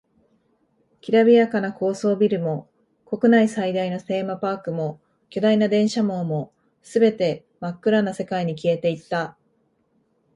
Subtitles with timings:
[0.99, 2.67] きらびやかな高層ビルも、
[3.05, 9.37] 国内最大のテーマパークも、巨大な電車網も、全て真っ暗な世界に消えていった。